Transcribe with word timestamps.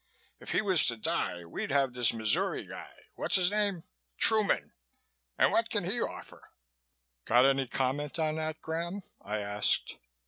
If 0.39 0.49
he 0.53 0.63
was 0.63 0.83
to 0.87 0.97
die, 0.97 1.45
we'd 1.45 1.69
have 1.69 1.93
this 1.93 2.11
Missouri 2.11 2.65
guy 2.65 2.89
whatsisname? 3.19 3.83
Truman? 4.17 4.73
and 5.37 5.51
what 5.51 5.69
can 5.69 5.83
he 5.83 6.01
offer?" 6.01 6.41
"Got 7.25 7.45
any 7.45 7.67
comment 7.67 8.17
on 8.17 8.37
that, 8.37 8.61
Graham?" 8.61 9.01
I 9.23 9.41
asked. 9.41 9.99